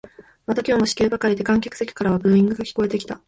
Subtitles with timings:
[0.47, 3.19] また今日も四球ばかりで観客席からはブーイングが聞こえてきた